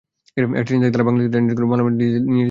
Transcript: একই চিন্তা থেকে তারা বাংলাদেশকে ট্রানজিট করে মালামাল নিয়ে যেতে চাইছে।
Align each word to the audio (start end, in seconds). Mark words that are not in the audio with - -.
একই 0.59 0.67
চিন্তা 0.67 0.85
থেকে 0.85 0.91
তারা 0.93 1.05
বাংলাদেশকে 1.07 1.31
ট্রানজিট 1.33 1.55
করে 1.57 1.69
মালামাল 1.71 1.93
নিয়ে 1.97 2.09
যেতে 2.13 2.19
চাইছে। 2.25 2.39